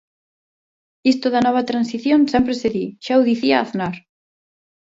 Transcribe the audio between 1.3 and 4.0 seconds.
da nova transición sempre se di, xa o dicía Aznar.